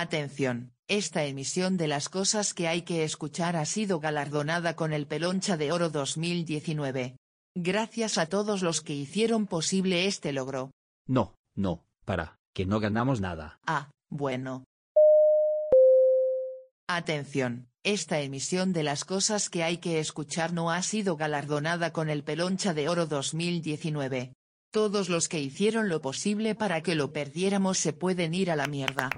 Atención, 0.00 0.72
esta 0.88 1.24
emisión 1.26 1.76
de 1.76 1.86
las 1.86 2.08
cosas 2.08 2.54
que 2.54 2.68
hay 2.68 2.80
que 2.80 3.04
escuchar 3.04 3.54
ha 3.54 3.66
sido 3.66 4.00
galardonada 4.00 4.74
con 4.74 4.94
el 4.94 5.06
Peloncha 5.06 5.58
de 5.58 5.72
Oro 5.72 5.90
2019. 5.90 7.18
Gracias 7.54 8.16
a 8.16 8.24
todos 8.24 8.62
los 8.62 8.80
que 8.80 8.94
hicieron 8.94 9.46
posible 9.46 10.06
este 10.06 10.32
logro. 10.32 10.70
No, 11.06 11.34
no, 11.54 11.84
para, 12.06 12.38
que 12.54 12.64
no 12.64 12.80
ganamos 12.80 13.20
nada. 13.20 13.58
Ah, 13.66 13.90
bueno. 14.08 14.64
Atención, 16.88 17.68
esta 17.82 18.20
emisión 18.20 18.72
de 18.72 18.84
las 18.84 19.04
cosas 19.04 19.50
que 19.50 19.64
hay 19.64 19.76
que 19.76 20.00
escuchar 20.00 20.54
no 20.54 20.70
ha 20.70 20.80
sido 20.80 21.18
galardonada 21.18 21.92
con 21.92 22.08
el 22.08 22.24
Peloncha 22.24 22.72
de 22.72 22.88
Oro 22.88 23.04
2019. 23.04 24.32
Todos 24.72 25.10
los 25.10 25.28
que 25.28 25.40
hicieron 25.40 25.90
lo 25.90 26.00
posible 26.00 26.54
para 26.54 26.80
que 26.80 26.94
lo 26.94 27.12
perdiéramos 27.12 27.76
se 27.76 27.92
pueden 27.92 28.32
ir 28.32 28.50
a 28.50 28.56
la 28.56 28.66
mierda. 28.66 29.10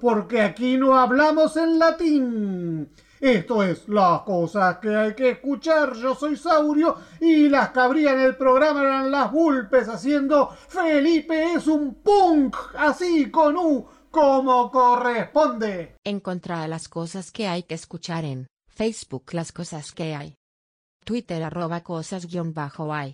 Porque 0.00 0.40
aquí 0.40 0.76
no 0.76 0.96
hablamos 0.98 1.56
en 1.56 1.78
latín. 1.78 2.90
Esto 3.20 3.62
es 3.62 3.86
las 3.86 4.22
cosas 4.22 4.78
que 4.78 4.96
hay 4.96 5.14
que 5.14 5.30
escuchar. 5.30 5.94
Yo 5.94 6.14
soy 6.14 6.36
Saurio 6.36 6.96
y 7.20 7.50
las 7.50 7.68
que 7.70 7.80
abrían 7.80 8.18
el 8.18 8.34
programa 8.36 8.80
eran 8.80 9.10
las 9.10 9.30
Vulpes 9.30 9.88
haciendo 9.88 10.48
Felipe 10.68 11.52
es 11.52 11.66
un 11.66 11.94
punk, 11.96 12.56
así 12.78 13.30
con 13.30 13.56
U, 13.56 13.86
como 14.10 14.70
corresponde. 14.70 15.96
Encontrar 16.02 16.68
las 16.70 16.88
cosas 16.88 17.30
que 17.30 17.46
hay 17.46 17.64
que 17.64 17.74
escuchar 17.74 18.24
en 18.24 18.46
Facebook 18.68 19.34
las 19.34 19.52
cosas 19.52 19.92
que 19.92 20.14
hay. 20.14 20.34
Twitter 21.04 21.42
arroba 21.42 21.82
cosas 21.82 22.26
guion 22.26 22.54
bajo 22.54 22.94
hay. 22.94 23.12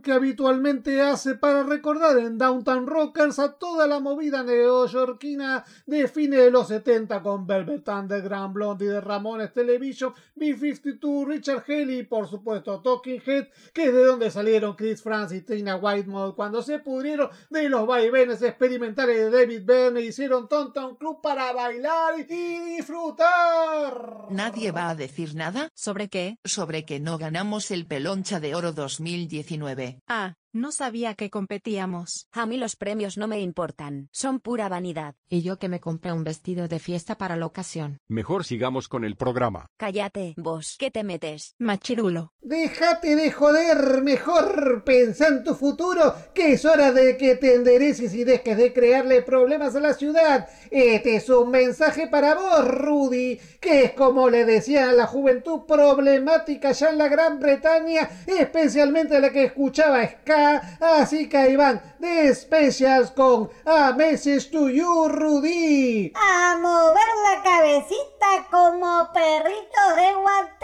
Que 0.00 0.12
habitualmente 0.12 1.00
hace 1.00 1.34
para 1.34 1.62
recordar 1.62 2.18
en 2.18 2.38
Downtown 2.38 2.86
Rockers 2.86 3.38
a 3.38 3.52
toda 3.52 3.86
la 3.86 4.00
movida 4.00 4.42
neoyorquina 4.42 5.64
de 5.86 6.08
fines 6.08 6.40
de 6.40 6.50
los 6.50 6.68
70 6.68 7.22
con 7.22 7.46
Velvet 7.46 7.88
Underground, 7.88 8.54
Blondie 8.54 8.88
de 8.88 9.00
Ramones 9.00 9.52
Television, 9.52 10.12
B-52, 10.34 11.26
Richard 11.26 11.64
Haley 11.66 11.98
y 12.00 12.02
por 12.04 12.28
supuesto 12.28 12.80
Talking 12.80 13.22
Head, 13.24 13.48
que 13.72 13.86
es 13.86 13.92
de 13.92 14.04
donde 14.04 14.30
salieron 14.30 14.74
Chris 14.76 15.02
Franz 15.02 15.32
y 15.32 15.42
Tina 15.42 15.76
Whitemore 15.76 16.34
cuando 16.34 16.62
se 16.62 16.78
pudrieron 16.78 17.30
de 17.50 17.68
los 17.68 17.86
vaivenes 17.86 18.42
experimentales 18.42 19.16
de 19.16 19.30
David 19.30 19.62
Byrne 19.64 20.00
hicieron 20.00 20.48
Tom 20.48 20.96
Club 20.96 21.20
para 21.22 21.52
bailar 21.52 22.18
y 22.18 22.24
disfrutar. 22.76 24.26
¿Nadie 24.30 24.72
va 24.72 24.90
a 24.90 24.94
decir 24.94 25.34
nada? 25.34 25.68
¿Sobre 25.74 26.08
qué? 26.08 26.38
Sobre 26.44 26.84
que 26.84 27.00
no 27.00 27.18
ganamos 27.18 27.70
el 27.70 27.86
Peloncha 27.86 28.40
de 28.40 28.54
Oro 28.54 28.72
2019. 28.72 29.89
Ah, 30.08 30.34
no 30.52 30.72
sabía 30.72 31.14
que 31.14 31.30
competíamos. 31.30 32.26
A 32.32 32.46
mí 32.46 32.56
los 32.56 32.76
premios 32.76 33.16
no 33.16 33.28
me 33.28 33.40
importan, 33.40 34.08
son 34.12 34.40
pura 34.40 34.68
vanidad. 34.68 35.14
Y 35.28 35.42
yo 35.42 35.58
que 35.58 35.68
me 35.68 35.80
compré 35.80 36.12
un 36.12 36.24
vestido 36.24 36.68
de 36.68 36.78
fiesta 36.78 37.16
para 37.16 37.36
la 37.36 37.46
ocasión. 37.46 37.98
Mejor 38.08 38.44
sigamos 38.44 38.88
con 38.88 39.04
el 39.04 39.16
programa. 39.16 39.66
Cállate, 39.76 40.34
vos, 40.36 40.76
¿qué 40.78 40.90
te 40.90 41.04
metes? 41.04 41.54
Machirulo. 41.58 42.32
Déjate 42.40 43.16
de 43.16 43.30
joder, 43.30 44.02
mejor 44.02 44.82
pensa 44.84 45.28
en 45.28 45.44
tu 45.44 45.54
futuro, 45.54 46.14
que 46.34 46.52
es 46.54 46.64
hora 46.64 46.90
de 46.92 47.16
que 47.16 47.36
te 47.36 47.54
endereces 47.54 48.14
y 48.14 48.24
dejes 48.24 48.56
de 48.56 48.72
crearle 48.72 49.22
problemas 49.22 49.76
a 49.76 49.80
la 49.80 49.94
ciudad. 49.94 50.48
Este 50.70 51.16
es 51.16 51.28
un 51.28 51.50
mensaje 51.50 52.08
para 52.08 52.34
vos, 52.34 52.66
Rudy, 52.66 53.38
que 53.60 53.84
es 53.84 53.92
como 53.92 54.30
le 54.30 54.44
decían 54.44 54.88
a 54.88 54.92
la 54.92 55.06
juventud 55.06 55.66
problemática 55.66 56.72
ya 56.72 56.90
en 56.90 56.98
la 56.98 57.08
Gran 57.08 57.38
Bretaña, 57.38 58.08
especialmente 58.26 59.16
a 59.16 59.20
la 59.20 59.30
que 59.30 59.44
escuchaba 59.44 60.02
Así 60.80 61.28
que 61.28 61.56
de 61.98 62.34
Specials 62.34 63.10
con 63.10 63.50
A 63.66 63.92
Message 63.92 64.50
to 64.50 64.68
You, 64.68 65.08
Rudy. 65.08 66.12
A 66.14 66.56
mover 66.58 67.08
la 67.26 67.42
cabecita 67.42 68.46
como 68.50 69.08
perrito 69.12 69.82
de 69.96 70.14
guantera. 70.14 70.60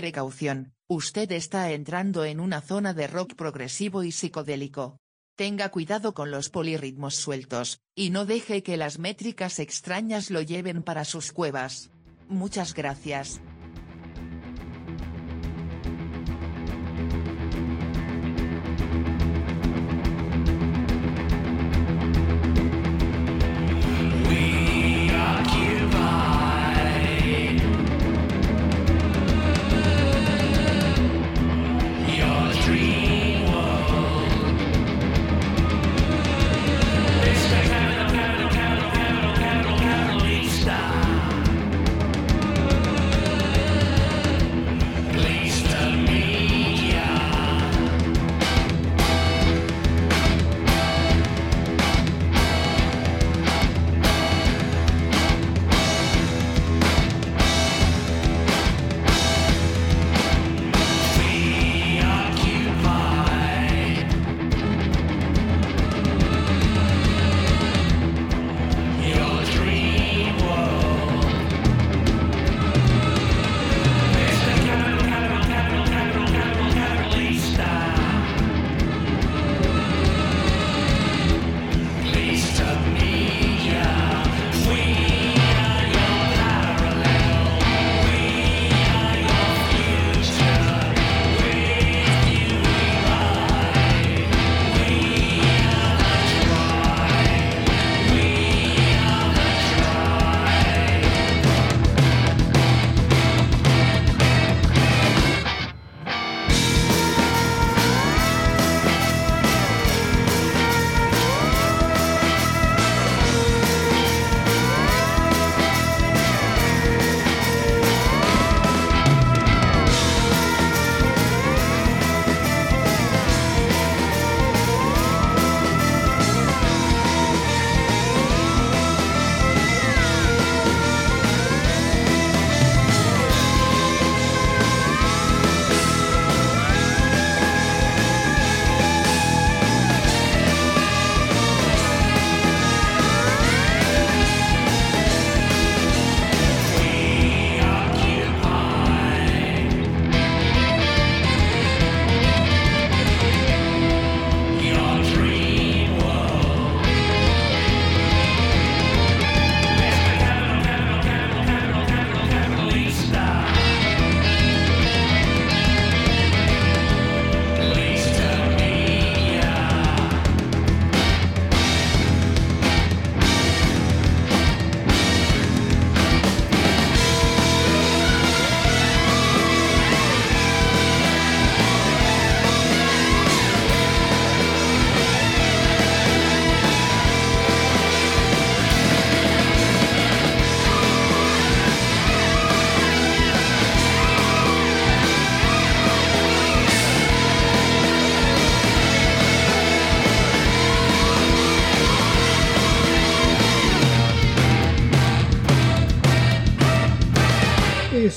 Precaución, 0.00 0.74
usted 0.86 1.32
está 1.32 1.72
entrando 1.72 2.24
en 2.24 2.38
una 2.38 2.60
zona 2.60 2.94
de 2.94 3.08
rock 3.08 3.34
progresivo 3.34 4.04
y 4.04 4.12
psicodélico. 4.12 5.00
Tenga 5.36 5.70
cuidado 5.70 6.14
con 6.14 6.30
los 6.30 6.50
polirritmos 6.50 7.16
sueltos, 7.16 7.80
y 7.96 8.10
no 8.10 8.24
deje 8.24 8.62
que 8.62 8.76
las 8.76 9.00
métricas 9.00 9.58
extrañas 9.58 10.30
lo 10.30 10.40
lleven 10.40 10.84
para 10.84 11.04
sus 11.04 11.32
cuevas. 11.32 11.90
Muchas 12.28 12.74
gracias. 12.74 13.40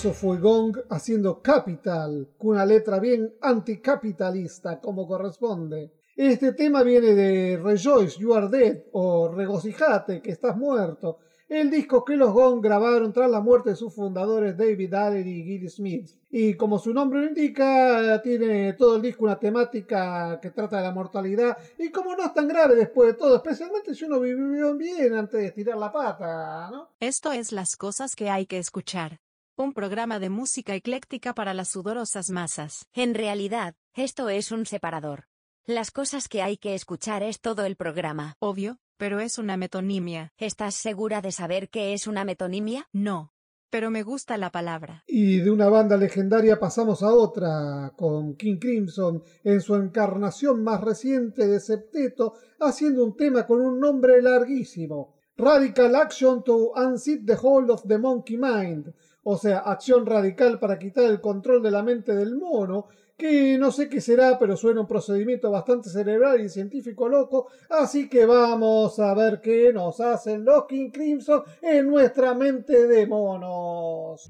Eso 0.02 0.14
fue 0.14 0.40
Gong 0.40 0.80
haciendo 0.90 1.44
Capital, 1.44 2.30
con 2.36 2.56
una 2.56 2.66
letra 2.66 2.98
bien 2.98 3.36
anticapitalista 3.40 4.82
como 4.82 5.08
corresponde. 5.08 5.94
Este 6.16 6.54
tema 6.54 6.82
viene 6.82 7.14
de 7.14 7.62
Rejoice, 7.64 8.20
You 8.20 8.34
Are 8.34 8.48
Dead 8.48 8.80
o 8.94 9.28
Regocijate, 9.28 10.20
que 10.20 10.32
estás 10.32 10.58
muerto, 10.58 11.20
el 11.48 11.70
disco 11.70 12.04
que 12.04 12.16
los 12.16 12.34
Gong 12.34 12.64
grabaron 12.64 13.14
tras 13.14 13.30
la 13.30 13.42
muerte 13.42 13.70
de 13.70 13.76
sus 13.76 13.94
fundadores 13.94 14.58
David 14.58 14.92
Allen 14.92 15.28
y 15.28 15.44
Gilly 15.44 15.70
Smith. 15.70 16.10
Y 16.32 16.56
como 16.56 16.80
su 16.80 16.92
nombre 16.96 17.20
lo 17.20 17.28
indica, 17.28 18.20
tiene 18.24 18.74
todo 18.74 18.96
el 18.96 19.04
disco 19.04 19.26
una 19.26 19.38
temática 19.38 20.40
que 20.42 20.50
trata 20.50 20.78
de 20.78 20.84
la 20.84 20.94
mortalidad 20.94 21.56
y 21.78 21.92
como 21.92 22.16
no 22.16 22.26
es 22.26 22.34
tan 22.34 22.48
grave 22.48 22.74
después 22.74 23.10
de 23.10 23.20
todo, 23.20 23.36
especialmente 23.36 23.94
si 23.94 24.06
uno 24.06 24.20
vivió 24.20 24.76
bien 24.76 25.14
antes 25.14 25.40
de 25.40 25.46
estirar 25.46 25.78
la 25.78 25.92
pata, 25.92 26.72
¿no? 26.72 26.90
Esto 27.00 27.32
es 27.32 27.52
las 27.52 27.76
cosas 27.76 28.16
que 28.16 28.32
hay 28.32 28.48
que 28.48 28.58
escuchar. 28.58 29.20
Un 29.62 29.74
programa 29.74 30.18
de 30.18 30.32
música 30.32 30.74
ecléctica 30.74 31.36
para 31.36 31.54
las 31.54 31.68
sudorosas 31.68 32.32
masas. 32.32 32.88
En 32.94 33.14
realidad, 33.14 33.76
esto 33.94 34.28
es 34.28 34.52
un 34.52 34.66
separador. 34.66 35.26
Las 35.68 35.92
cosas 35.92 36.28
que 36.28 36.42
hay 36.42 36.58
que 36.58 36.74
escuchar 36.74 37.22
es 37.22 37.40
todo 37.42 37.64
el 37.66 37.76
programa. 37.76 38.34
Obvio, 38.40 38.80
pero 38.98 39.20
es 39.20 39.38
una 39.38 39.58
metonimia. 39.58 40.34
¿Estás 40.40 40.74
segura 40.74 41.22
de 41.22 41.32
saber 41.32 41.70
qué 41.70 41.94
es 41.94 42.08
una 42.08 42.26
metonimia? 42.26 42.88
No. 42.92 43.34
Pero 43.70 43.92
me 43.92 44.02
gusta 44.02 44.36
la 44.36 44.50
palabra. 44.50 45.04
Y 45.06 45.38
de 45.38 45.52
una 45.52 45.70
banda 45.70 45.96
legendaria 45.96 46.60
pasamos 46.60 47.04
a 47.04 47.14
otra, 47.14 47.94
con 47.96 48.36
King 48.38 48.58
Crimson 48.58 49.22
en 49.44 49.62
su 49.62 49.76
encarnación 49.76 50.64
más 50.64 50.82
reciente 50.82 51.46
de 51.46 51.60
septeto, 51.60 52.34
haciendo 52.60 53.06
un 53.06 53.16
tema 53.16 53.46
con 53.46 53.62
un 53.62 53.80
nombre 53.80 54.24
larguísimo. 54.24 55.22
Radical 55.38 55.96
Action 55.96 56.44
to 56.44 56.74
Unseat 56.76 57.26
the 57.26 57.38
Hold 57.42 57.70
of 57.70 57.88
the 57.88 57.98
Monkey 57.98 58.38
Mind, 58.38 58.94
o 59.24 59.38
sea, 59.38 59.60
acción 59.60 60.06
radical 60.06 60.60
para 60.60 60.80
quitar 60.80 61.06
el 61.06 61.22
control 61.22 61.62
de 61.62 61.72
la 61.72 61.84
mente 61.84 62.16
del 62.16 62.36
mono, 62.36 62.88
que 63.18 63.58
no 63.60 63.72
sé 63.72 63.88
qué 63.88 64.02
será, 64.02 64.40
pero 64.40 64.58
suena 64.58 64.82
un 64.82 64.88
procedimiento 64.88 65.52
bastante 65.52 65.90
cerebral 65.90 66.42
y 66.42 66.50
científico 66.50 67.08
loco, 67.08 67.50
así 67.70 68.10
que 68.10 68.26
vamos 68.26 68.98
a 69.00 69.14
ver 69.14 69.42
qué 69.42 69.72
nos 69.72 70.00
hacen 70.00 70.44
los 70.44 70.66
King 70.66 70.90
Crimson 70.90 71.44
en 71.62 71.88
nuestra 71.88 72.34
mente 72.34 72.88
de 72.88 73.06
monos. 73.06 74.28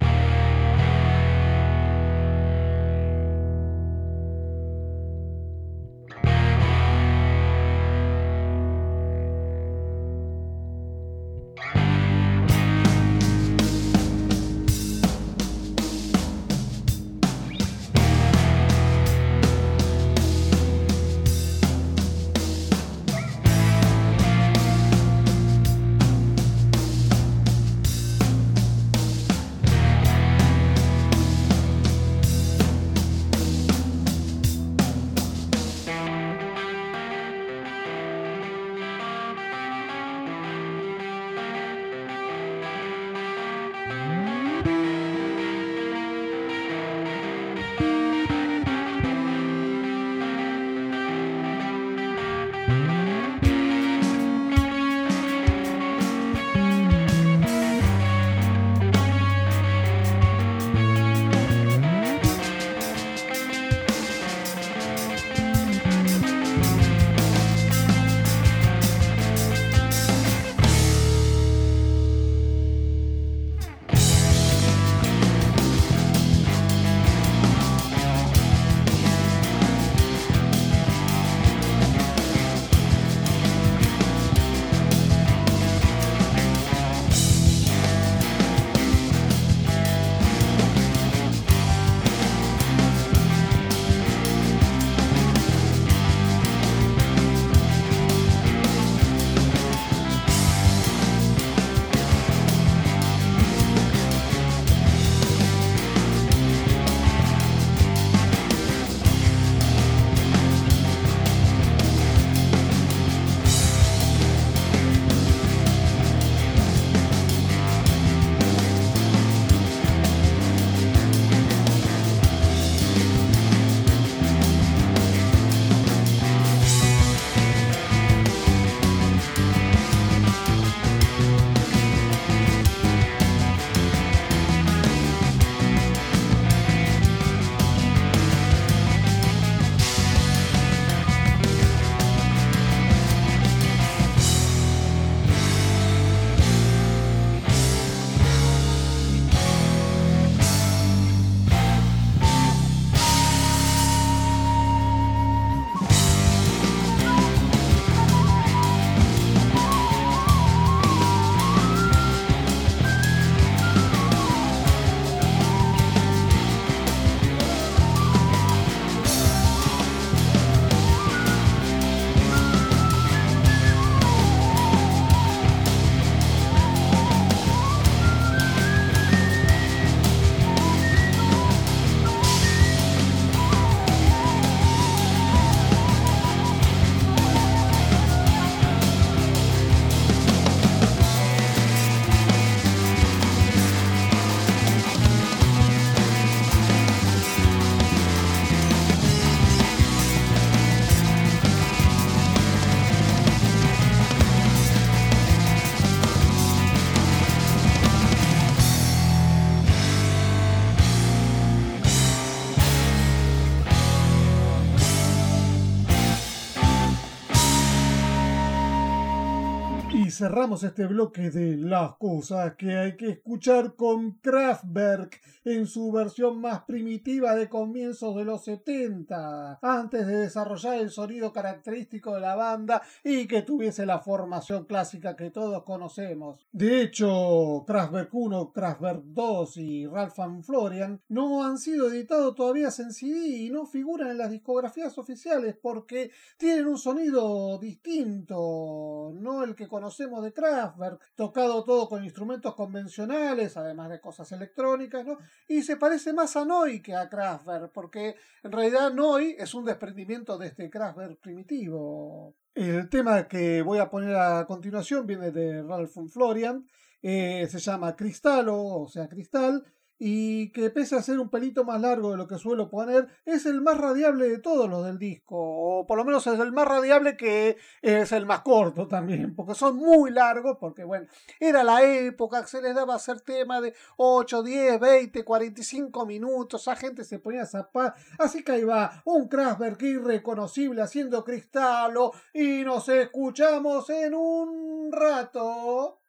Cerramos 220.31 220.63
este 220.63 220.87
bloque 220.87 221.29
de 221.29 221.57
las 221.57 221.95
cosas 221.95 222.55
que 222.55 222.77
hay 222.77 222.95
que 222.95 223.09
escuchar 223.09 223.75
con 223.75 224.11
Kraftwerk 224.11 225.19
en 225.43 225.67
su 225.67 225.91
versión 225.91 226.39
más 226.39 226.63
primitiva 226.63 227.35
de 227.35 227.49
comienzos 227.49 228.15
de 228.15 228.25
los 228.25 228.43
70, 228.43 229.59
antes 229.61 230.07
de 230.07 230.17
desarrollar 230.17 230.75
el 230.75 230.89
sonido 230.89 231.33
característico 231.33 232.15
de 232.15 232.21
la 232.21 232.35
banda 232.35 232.81
y 233.03 233.27
que 233.27 233.41
tuviese 233.41 233.85
la 233.85 233.99
formación 233.99 234.65
clásica 234.65 235.15
que 235.15 235.31
todos 235.31 235.63
conocemos. 235.63 236.47
De 236.51 236.81
hecho, 236.81 237.63
Kraftwerk 237.65 238.13
1, 238.13 238.51
Kraftwerk 238.51 239.03
2 239.03 239.57
y 239.57 239.87
Ralph 239.87 240.19
and 240.19 240.43
Florian 240.43 241.01
no 241.09 241.43
han 241.43 241.57
sido 241.57 241.89
editados 241.89 242.35
todavía 242.35 242.69
en 242.77 242.93
CD 242.93 243.27
y 243.27 243.49
no 243.49 243.65
figuran 243.65 244.11
en 244.11 244.17
las 244.17 244.31
discografías 244.31 244.97
oficiales 244.97 245.55
porque 245.61 246.11
tienen 246.37 246.67
un 246.67 246.77
sonido 246.77 247.57
distinto, 247.59 249.11
no 249.15 249.43
el 249.43 249.55
que 249.55 249.67
conocemos 249.67 250.23
de 250.23 250.33
Kraftwerk, 250.33 250.99
tocado 251.15 251.63
todo 251.63 251.89
con 251.89 252.03
instrumentos 252.03 252.55
convencionales, 252.55 253.57
además 253.57 253.89
de 253.89 253.99
cosas 253.99 254.31
electrónicas, 254.31 255.05
¿no? 255.05 255.17
Y 255.47 255.61
se 255.63 255.77
parece 255.77 256.13
más 256.13 256.35
a 256.35 256.45
Noi 256.45 256.81
que 256.81 256.95
a 256.95 257.09
Kraftwerk, 257.09 257.71
porque 257.71 258.15
en 258.43 258.51
realidad 258.51 258.93
Noi 258.93 259.35
es 259.37 259.53
un 259.53 259.65
desprendimiento 259.65 260.37
de 260.37 260.47
este 260.47 260.69
Kraftwerk 260.69 261.19
primitivo. 261.19 262.35
El 262.53 262.89
tema 262.89 263.27
que 263.27 263.61
voy 263.61 263.79
a 263.79 263.89
poner 263.89 264.15
a 264.15 264.45
continuación 264.45 265.05
viene 265.05 265.31
de 265.31 265.63
Ralph 265.63 265.93
von 265.93 266.09
Florian, 266.09 266.65
eh, 267.01 267.47
se 267.49 267.59
llama 267.59 267.95
Cristalo, 267.95 268.61
o 268.61 268.87
sea, 268.87 269.07
Cristal, 269.07 269.65
y 270.03 270.49
que 270.49 270.71
pese 270.71 270.95
a 270.95 271.03
ser 271.03 271.19
un 271.19 271.29
pelito 271.29 271.63
más 271.63 271.79
largo 271.79 272.09
de 272.09 272.17
lo 272.17 272.27
que 272.27 272.39
suelo 272.39 272.71
poner, 272.71 273.07
es 273.23 273.45
el 273.45 273.61
más 273.61 273.77
radiable 273.77 274.27
de 274.27 274.39
todos 274.39 274.67
los 274.67 274.83
del 274.83 274.97
disco, 274.97 275.35
o 275.37 275.85
por 275.85 275.95
lo 275.95 276.03
menos 276.03 276.25
es 276.25 276.39
el 276.39 276.51
más 276.51 276.67
radiable 276.67 277.15
que 277.15 277.57
es 277.83 278.11
el 278.11 278.25
más 278.25 278.41
corto 278.41 278.87
también, 278.87 279.35
porque 279.35 279.53
son 279.53 279.75
muy 279.75 280.09
largos, 280.09 280.57
porque 280.59 280.83
bueno, 280.85 281.05
era 281.39 281.63
la 281.63 281.83
época 281.83 282.47
se 282.47 282.63
les 282.63 282.73
daba 282.73 282.93
a 282.93 282.95
hacer 282.95 283.21
tema 283.21 283.61
de 283.61 283.75
8, 283.97 284.41
10, 284.41 284.79
20, 284.79 285.23
45 285.23 286.05
minutos, 286.07 286.61
esa 286.63 286.75
gente 286.75 287.03
se 287.03 287.19
ponía 287.19 287.43
a 287.43 287.45
zapar, 287.45 287.93
así 288.17 288.43
que 288.43 288.53
ahí 288.53 288.63
va, 288.63 289.03
un 289.05 289.27
Kraftwerk 289.27 289.83
irreconocible 289.83 290.81
haciendo 290.81 291.23
cristalo, 291.23 292.11
y 292.33 292.63
nos 292.63 292.89
escuchamos 292.89 293.87
en 293.91 294.15
un 294.15 294.91
rato. 294.91 296.00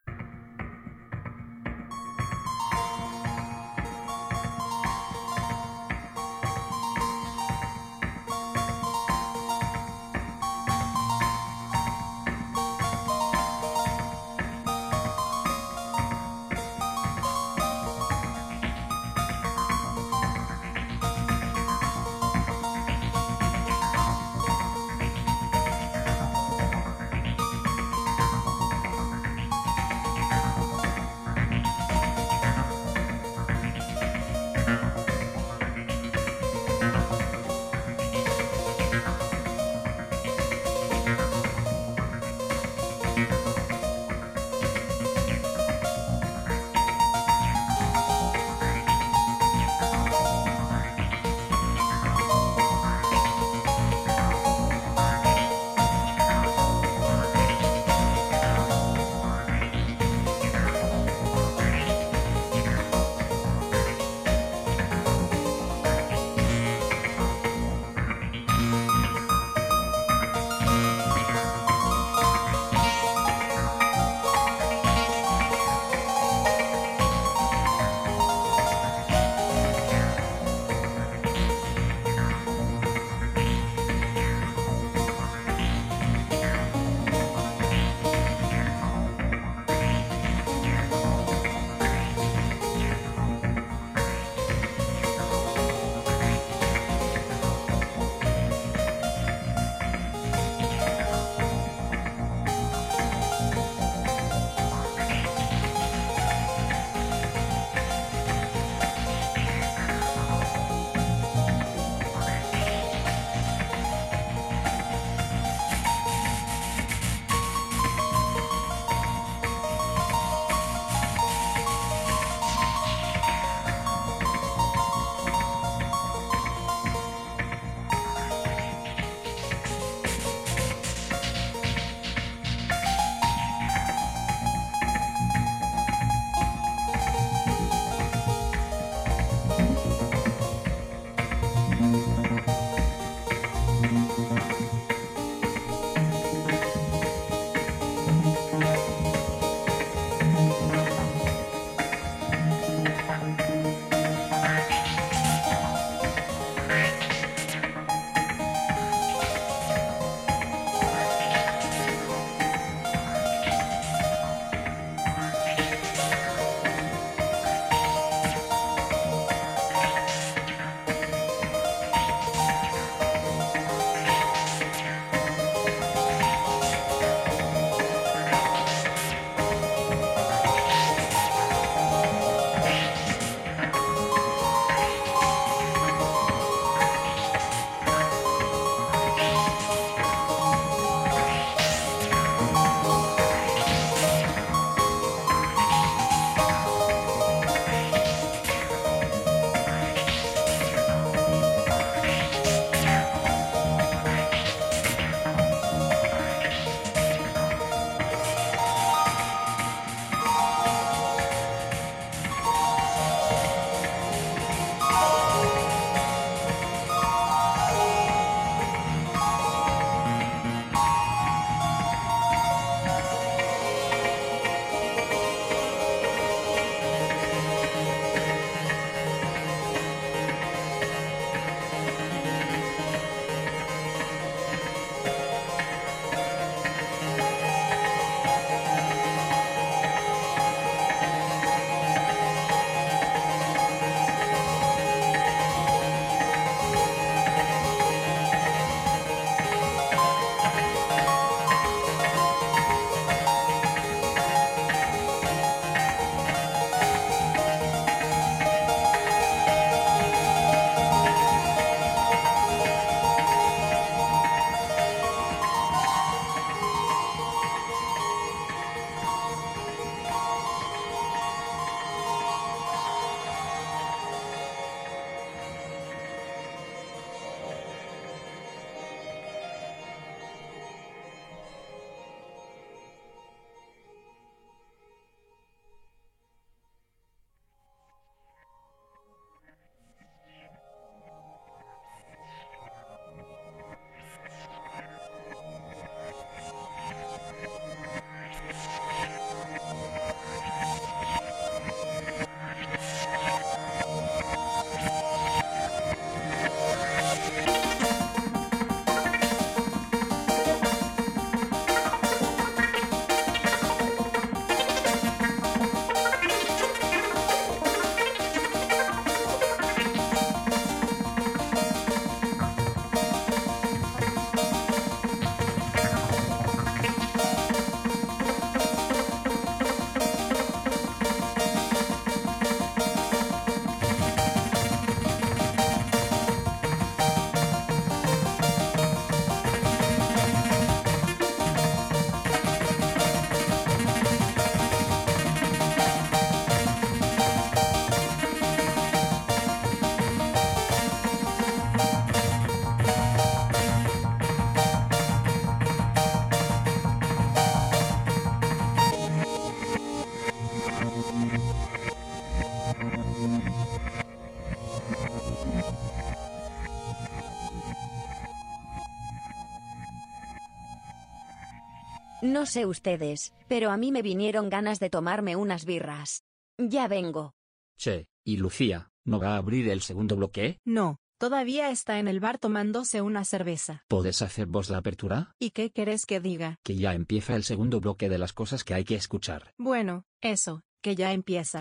No 372.22 372.46
sé 372.46 372.66
ustedes, 372.66 373.34
pero 373.48 373.72
a 373.72 373.76
mí 373.76 373.90
me 373.90 374.00
vinieron 374.00 374.48
ganas 374.48 374.78
de 374.78 374.90
tomarme 374.90 375.34
unas 375.34 375.64
birras. 375.64 376.22
Ya 376.56 376.86
vengo. 376.86 377.34
Che, 377.76 378.06
¿y 378.24 378.36
Lucía, 378.36 378.92
no 379.04 379.18
va 379.18 379.34
a 379.34 379.38
abrir 379.38 379.68
el 379.68 379.80
segundo 379.80 380.14
bloque? 380.14 380.60
No, 380.64 380.98
todavía 381.18 381.70
está 381.70 381.98
en 381.98 382.06
el 382.06 382.20
bar 382.20 382.38
tomándose 382.38 383.02
una 383.02 383.24
cerveza. 383.24 383.82
¿Podés 383.88 384.22
hacer 384.22 384.46
vos 384.46 384.70
la 384.70 384.78
apertura? 384.78 385.34
¿Y 385.40 385.50
qué 385.50 385.72
querés 385.72 386.06
que 386.06 386.20
diga? 386.20 386.60
Que 386.62 386.76
ya 386.76 386.94
empieza 386.94 387.34
el 387.34 387.42
segundo 387.42 387.80
bloque 387.80 388.08
de 388.08 388.18
las 388.18 388.32
cosas 388.32 388.62
que 388.62 388.74
hay 388.74 388.84
que 388.84 388.94
escuchar. 388.94 389.52
Bueno, 389.58 390.04
eso, 390.20 390.62
que 390.80 390.94
ya 390.94 391.12
empieza. 391.12 391.60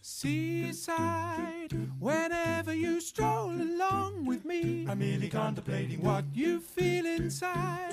Seaside, 0.00 1.65
whenever 2.06 2.72
you 2.72 3.00
stroll 3.00 3.50
along 3.50 4.24
with 4.24 4.44
me, 4.44 4.86
I'm 4.88 5.00
merely 5.00 5.28
contemplating 5.28 6.00
what 6.02 6.24
you 6.32 6.60
feel 6.60 7.04
inside. 7.04 7.92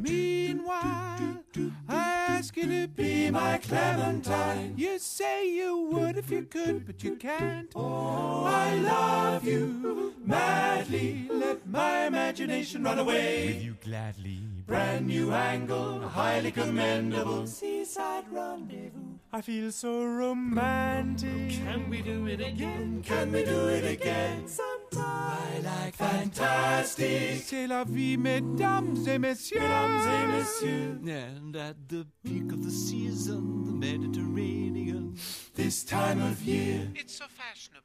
Meanwhile, 0.00 1.44
I 1.88 2.04
ask 2.28 2.56
you 2.56 2.66
to 2.66 2.88
be 2.88 3.30
my 3.30 3.58
Clementine. 3.58 4.74
You 4.76 4.98
say 4.98 5.48
you 5.48 5.90
would 5.92 6.16
if 6.18 6.28
you 6.28 6.42
could, 6.42 6.86
but 6.86 7.04
you 7.04 7.14
can't. 7.14 7.70
Oh, 7.76 8.46
I 8.46 8.74
love 8.74 9.44
you 9.44 10.12
madly. 10.24 11.28
Let 11.30 11.68
my 11.68 12.06
imagination 12.06 12.82
run 12.82 12.98
away 12.98 13.46
with 13.46 13.62
you 13.62 13.76
gladly. 13.84 14.40
Brand 14.66 15.06
new 15.06 15.32
angle, 15.32 16.00
highly 16.00 16.50
commendable. 16.50 17.46
Seaside 17.46 18.24
rendezvous. 18.32 19.13
I 19.34 19.40
feel 19.40 19.72
so 19.72 20.04
romantic. 20.04 21.50
Can 21.50 21.90
we 21.90 22.02
do 22.02 22.28
it 22.28 22.40
again? 22.40 23.02
Can 23.02 23.32
we 23.32 23.42
do 23.42 23.66
it 23.66 23.84
again? 23.84 24.46
Sometime. 24.46 25.02
I 25.02 25.58
like 25.58 25.96
fantastic. 25.96 27.42
C'est 27.42 27.66
la 27.66 27.82
vie, 27.82 28.16
mesdames 28.16 28.96
et 29.08 29.18
messieurs. 29.18 29.58
Mesdames 29.58 30.06
et 30.06 30.26
messieurs. 30.28 30.98
And 31.08 31.56
at 31.56 31.74
the 31.88 32.06
peak 32.22 32.52
of 32.52 32.62
the 32.62 32.70
season, 32.70 33.64
the 33.64 33.72
Mediterranean. 33.72 35.16
This 35.56 35.82
time 35.82 36.22
of 36.22 36.40
year. 36.44 36.92
It's 36.94 37.16
so 37.16 37.24
fashionable. 37.26 37.83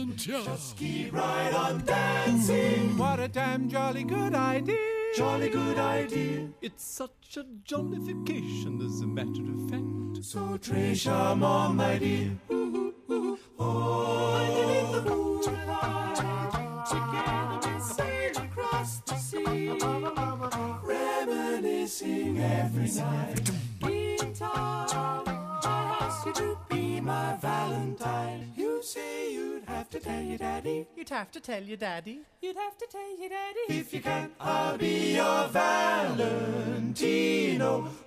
Volunteer? 0.00 0.42
Keep 0.76 1.12
right 1.12 1.54
on 1.54 1.84
dancing. 1.84 2.96
What 2.96 3.20
a 3.20 3.28
damn 3.28 3.68
jolly 3.68 4.04
good 4.04 4.34
idea. 4.34 4.76
Jolly 5.16 5.48
good 5.50 5.78
idea. 5.78 6.48
It's 6.62 6.84
such 6.84 7.36
a 7.36 7.44
jollification, 7.64 8.84
as 8.84 9.00
a 9.00 9.06
matter 9.06 9.42
of 9.42 9.70
fact. 9.70 10.24
So 10.24 10.58
très 10.58 10.94
charmant, 10.94 11.74
my 11.74 11.98
dear. 11.98 12.30
Oh, 13.58 14.36
underneath 14.38 14.92
the 14.92 15.02
moonlight, 15.10 16.16
together 16.86 17.74
we 17.74 17.80
sail 17.80 18.44
across 18.44 19.00
the 19.00 19.16
sea, 19.16 19.70
reminiscing 20.84 22.38
every 22.40 22.90
night. 22.92 23.59
Daddy. 30.60 30.86
You'd 30.96 31.08
have 31.08 31.30
to 31.32 31.40
tell 31.40 31.62
your 31.62 31.76
daddy. 31.76 32.22
You'd 32.40 32.56
have 32.56 32.76
to 32.78 32.86
tell 32.90 33.18
your 33.18 33.28
daddy. 33.28 33.60
If 33.68 33.92
you 33.94 34.00
can, 34.00 34.30
I'll 34.40 34.78
be 34.78 35.14
your 35.14 35.48
Valentino. 35.48 36.88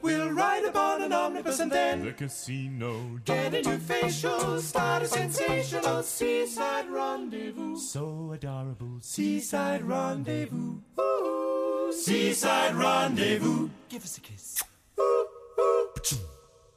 We'll 0.01 0.31
ride 0.31 0.65
upon 0.65 1.01
an 1.01 1.13
omnibus 1.13 1.59
and 1.59 1.71
then 1.71 2.05
The 2.05 2.11
casino. 2.13 3.19
Get 3.25 3.53
a 3.53 3.61
new 3.61 3.77
facial, 3.77 4.59
start 4.61 5.03
a 5.03 5.07
sensational 5.07 6.03
seaside 6.03 6.89
rendezvous. 6.89 7.77
So 7.77 8.31
adorable, 8.33 8.97
seaside 9.01 9.83
rendezvous. 9.83 10.75
Ooh, 10.99 11.93
seaside 11.93 12.75
rendezvous. 12.75 13.69
Give 13.89 14.03
us 14.03 14.17
a 14.17 14.21
kiss. 14.21 14.61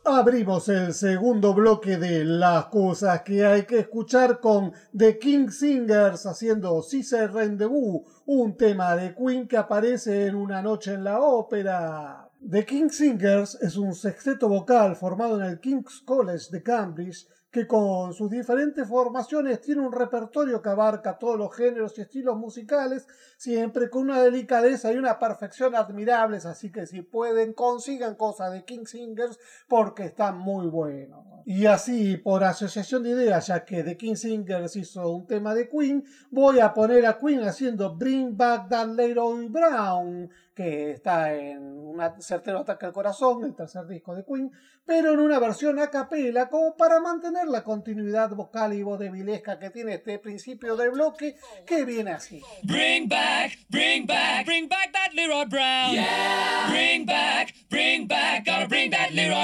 Abrimos 0.09 0.69
el 0.69 0.95
segundo 0.95 1.53
bloque 1.53 1.97
de 1.97 2.25
las 2.25 2.67
cosas 2.67 3.23
que 3.23 3.45
hay 3.45 3.65
que 3.65 3.81
escuchar 3.81 4.39
con 4.39 4.73
The 4.97 5.19
King 5.19 5.49
Singers 5.49 6.27
haciendo 6.27 6.81
Caesar 6.89 7.35
Rendezvous, 7.35 8.07
un 8.25 8.57
tema 8.57 8.95
de 8.95 9.17
Queen 9.17 9.49
que 9.49 9.57
aparece 9.57 10.27
en 10.27 10.37
Una 10.37 10.63
noche 10.63 10.95
en 10.95 11.03
la 11.03 11.21
ópera. 11.21 12.31
The 12.49 12.65
King 12.65 12.89
Singers 12.89 13.59
es 13.61 13.77
un 13.77 13.97
sexteto 13.97 14.49
vocal 14.49 14.95
formado 14.95 15.41
en 15.41 15.47
el 15.51 15.59
King's 15.59 16.01
College 16.03 16.53
de 16.53 16.63
Cambridge 16.63 17.27
que 17.51 17.67
con 17.67 18.13
sus 18.13 18.31
diferentes 18.31 18.87
formaciones 18.89 19.61
tiene 19.61 19.81
un 19.81 19.93
repertorio 19.93 20.61
que 20.61 20.69
abarca 20.69 21.19
todos 21.19 21.39
los 21.39 21.55
géneros 21.55 21.97
y 21.97 22.03
estilos 22.03 22.37
musicales, 22.37 23.07
siempre 23.37 23.89
con 23.89 24.03
una 24.03 24.23
delicadeza 24.23 24.93
y 24.93 24.97
una 24.97 25.19
perfección 25.19 25.75
admirables, 25.75 26.45
así 26.45 26.71
que 26.71 26.87
si 26.87 27.03
pueden 27.03 27.55
consigan 27.55 28.15
cosas 28.15 28.53
de 28.53 28.65
King 28.65 28.85
Singers 28.85 29.39
porque 29.69 30.05
están 30.05 30.39
muy 30.39 30.67
buenos. 30.67 31.25
Y 31.45 31.67
así, 31.67 32.17
por 32.17 32.43
asociación 32.43 33.05
de 33.05 33.11
ideas, 33.11 33.47
ya 33.47 33.65
que 33.65 33.85
The 33.85 33.97
King 33.97 34.17
Singers 34.17 34.75
hizo 34.75 35.09
un 35.09 35.27
tema 35.27 35.55
de 35.55 35.69
Queen, 35.69 36.05
voy 36.31 36.59
a 36.59 36.75
poner 36.75 37.07
a 37.07 37.19
Queen 37.19 37.45
haciendo 37.45 37.97
Bring 37.97 38.37
Back 38.37 38.69
That 38.69 38.89
Little 38.89 39.49
Brown, 39.49 40.29
que 40.57 40.93
está 40.93 41.35
en 41.35 41.59
un 41.61 42.01
certero 42.19 42.61
ataque 42.61 42.87
al 42.87 42.93
corazón, 42.93 43.45
el 43.45 43.55
tercer 43.55 43.87
disco 43.87 44.17
de 44.17 44.25
Queen, 44.25 44.51
pero 44.87 45.13
en 45.13 45.21
una 45.21 45.39
versión 45.39 45.79
a 45.79 45.91
capela, 45.91 46.49
como 46.49 46.75
para 46.77 46.99
mantener 46.99 47.47
la 47.47 47.63
continuidad 47.63 48.31
vocal 48.31 48.73
y 48.73 48.83
vodevilesca 48.83 49.59
que 49.59 49.69
tiene 49.69 49.95
este 49.95 50.19
principio 50.19 50.75
del 50.75 50.93
bloque, 50.93 51.37
que 51.67 51.85
viene 51.85 52.13
así. 52.13 52.41
Bring 52.63 53.07
back, 53.07 53.59
bring 53.69 54.07
back, 54.07 54.47
bring 54.47 54.67
back 54.67 54.93
that 54.93 55.13
Leroy 55.13 55.45
Brown. 55.45 55.93
Yeah. 55.93 56.69
Bring 56.71 57.05
back, 57.05 57.55
bring 57.69 58.09
back, 58.09 58.47
gotta 58.47 58.67
bring 58.67 58.91
that 58.93 59.11
Leroy. 59.13 59.36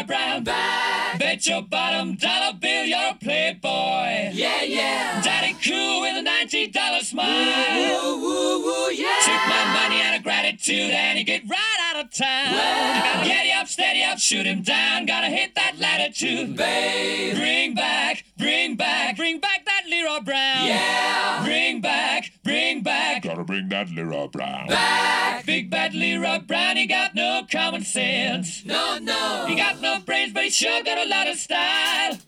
Bet 1.33 1.47
your 1.47 1.63
bottom 1.63 2.17
dollar 2.17 2.53
bill 2.61 2.85
you're 2.85 3.09
a 3.09 3.15
playboy. 3.15 4.33
Yeah, 4.35 4.65
yeah. 4.65 5.23
Daddy 5.23 5.57
cool 5.65 6.03
with 6.03 6.19
a 6.19 6.21
ninety 6.21 6.67
dollar 6.67 7.01
smile. 7.01 7.25
Woo, 7.25 8.21
woo, 8.21 8.63
woo, 8.63 8.91
yeah. 8.91 9.17
Took 9.25 9.49
my 9.49 9.65
money 9.73 10.03
out 10.03 10.19
of 10.19 10.23
gratitude 10.25 10.91
and 10.91 11.17
he 11.17 11.25
get 11.25 11.49
right 11.49 11.79
out 11.89 12.05
of 12.05 12.13
town. 12.13 12.53
Gotta 12.53 13.27
get 13.27 13.57
up, 13.57 13.67
steady 13.67 14.03
up, 14.03 14.19
shoot 14.19 14.45
him 14.45 14.61
down. 14.61 15.07
Gotta 15.07 15.29
hit 15.29 15.55
that 15.55 15.79
latitude, 15.79 16.55
Babe. 16.55 17.35
Bring 17.35 17.75
back, 17.75 18.25
bring 18.37 18.77
back, 18.77 19.17
bring 19.17 19.41
back 19.41 19.62
that 19.83 19.91
Leroy 19.91 20.21
Brown. 20.21 20.67
Yeah. 20.67 21.45
Bring 21.45 21.81
back, 21.81 22.33
bring 22.45 22.83
back, 22.83 23.23
Gotta 23.23 23.45
bring 23.45 23.69
that 23.69 23.91
Leroy 23.91 24.29
Brown. 24.29 24.69
Back. 24.69 25.47
Big 25.47 25.71
bad 25.71 25.95
Leroy 25.95 26.41
Brown, 26.41 26.77
he 26.77 26.87
got 26.87 27.15
no 27.15 27.43
common 27.51 27.83
sense. 27.83 28.65
No, 28.65 28.99
no. 28.99 29.47
He 29.49 29.57
got 29.57 29.81
no 29.81 30.01
brains, 30.01 30.33
but 30.33 30.45
he 30.45 30.51
sure 30.51 30.83
got 30.85 30.99
a 31.05 31.09
lot 31.09 31.29
of 31.29 31.37
style. 31.37 32.19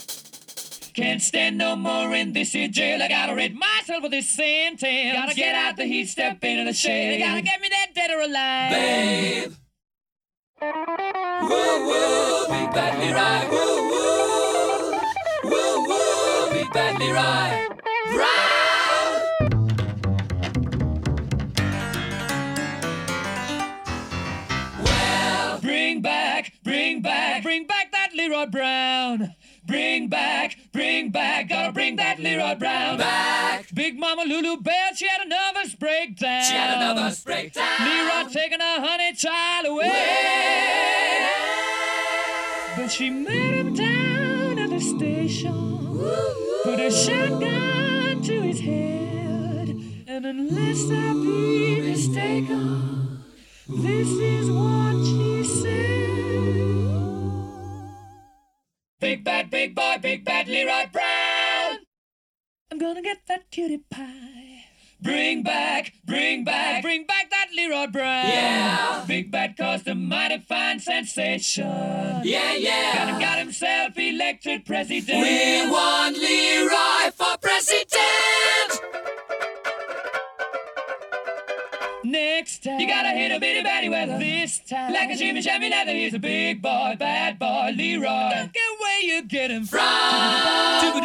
Can't 0.95 1.21
stand 1.21 1.59
no 1.59 1.75
more 1.75 2.15
in 2.15 2.33
this 2.33 2.53
here 2.53 2.69
jail. 2.69 3.03
I 3.03 3.09
gotta 3.09 3.35
rid 3.35 3.55
myself 3.55 4.05
of 4.05 4.11
this 4.11 4.29
sentence. 4.29 5.13
Gotta 5.13 5.35
get 5.35 5.55
out 5.55 5.77
the 5.77 5.85
heat, 5.85 6.09
step 6.09 6.43
into 6.45 6.65
the 6.65 6.73
shade. 6.73 7.19
Gotta 7.19 7.43
get 7.43 7.61
me 7.61 7.69
that 7.69 7.87
dead 7.95 8.11
or 8.11 8.21
alive. 8.21 8.71
Babe. 8.71 9.53
Woo, 10.63 11.87
woo, 11.87 12.47
Big 12.49 12.73
Bad 12.73 12.99
Leroy. 13.01 13.51
Woo, 13.51 13.91
woo. 13.91 15.01
Woo, 15.45 15.89
woo, 15.89 16.24
Leroy. 16.55 17.69
Brown. 18.15 19.45
Well, 24.83 25.59
Bring 25.61 26.01
back, 26.01 26.53
bring 26.63 27.03
back, 27.03 27.43
bring 27.43 27.67
back 27.67 27.91
that 27.91 28.11
Leroy 28.15 28.47
Brown. 28.47 29.35
Bring 29.67 30.09
back, 30.09 30.57
bring 30.73 31.11
back, 31.11 31.49
gotta 31.49 31.73
bring 31.73 31.97
that 31.97 32.21
Leroy 32.21 32.55
Brown 32.55 32.99
back. 32.99 33.67
Big 33.75 33.99
Mama 33.99 34.23
Lulu 34.25 34.59
Bell, 34.59 34.95
she 34.95 35.09
had 35.09 35.23
a 35.23 35.29
nervous 35.29 35.75
breakdown. 35.75 36.45
She 36.45 36.55
had 36.55 36.77
a 36.77 36.95
nervous 36.95 37.21
breakdown. 37.25 37.67
Leroy 37.81 38.31
taking 38.31 38.61
her 38.61 38.81
honey 38.81 39.13
child 39.15 39.67
away. 39.67 39.91
But 42.77 42.89
she 42.93 43.11
met 43.11 43.33
him 43.33 43.75
down 43.75 44.59
at 44.59 44.71
the 44.71 44.81
station. 44.81 45.64
A 46.85 46.91
shotgun 46.91 48.21
to 48.21 48.43
his 48.43 48.61
head. 48.61 49.69
And 50.07 50.27
unless 50.27 50.85
I 50.91 51.13
be 51.15 51.81
mistaken, 51.81 53.25
this 53.67 54.09
is 54.09 54.51
what 54.51 55.03
she 55.03 55.45
said. 55.45 56.65
Big 59.01 59.25
bad, 59.25 59.51
big 59.51 59.75
boy, 59.75 59.97
big 60.03 60.27
bad 60.27 60.47
Leroy 60.47 60.91
Brown. 60.93 61.79
I'm 62.71 62.79
gonna 62.79 63.03
get 63.03 63.23
that 63.29 63.51
cutie 63.51 63.79
pie. 63.91 64.45
Bring 65.01 65.43
back, 65.43 65.93
bring 66.05 66.45
back, 66.45 66.83
bring 66.83 67.07
back 67.07 67.31
that 67.31 67.49
Leroy 67.55 67.87
Brown. 67.87 68.29
Yeah. 68.29 69.05
Big 69.07 69.31
bad 69.31 69.57
caused 69.57 69.89
a 69.89 69.95
mighty 69.95 70.39
fine 70.39 70.81
sensation. 70.81 71.67
Yeah, 72.25 72.55
yeah. 72.55 73.11
Got, 73.11 73.21
got 73.21 73.34
himself 73.65 73.99
elected 73.99 74.65
president. 74.65 75.23
We 75.23 75.71
want 75.71 76.17
Leroy 76.19 77.11
for 77.15 77.37
president. 77.41 78.81
Next 82.05 82.63
time, 82.63 82.81
you 82.81 82.87
gotta 82.87 83.11
hit 83.11 83.33
a 83.33 83.41
bitty 83.41 83.63
batty 83.63 83.89
weather. 83.89 84.19
This 84.19 84.61
time, 84.69 84.93
like 84.93 85.11
a 85.11 85.17
Jimmy 85.17 85.41
Chevy 85.41 85.71
leather, 85.71 85.93
he's 85.93 86.13
a 86.13 86.19
big 86.19 86.61
boy, 86.61 86.97
bad 86.99 87.39
boy, 87.39 87.73
Leroy. 87.75 88.31
Don't 88.31 88.53
get 88.53 88.63
where 88.79 89.03
you 89.03 89.23
get 89.23 89.51
him 89.51 89.65
from. 89.65 89.81
Bring 89.81 91.03